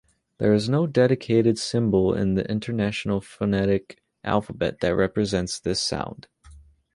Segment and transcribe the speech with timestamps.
[0.39, 6.27] There is no dedicated symbol in the International Phonetic Alphabet that represents this sound.